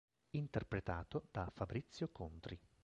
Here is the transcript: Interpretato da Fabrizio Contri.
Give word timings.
Interpretato 0.31 1.27
da 1.29 1.47
Fabrizio 1.53 2.09
Contri. 2.11 2.59